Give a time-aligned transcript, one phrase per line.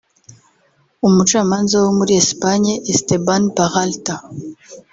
[1.07, 4.15] umucamanza wo muri Espagne Esteban Peralta